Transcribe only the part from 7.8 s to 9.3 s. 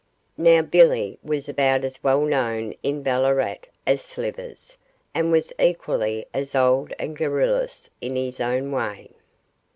in his own way.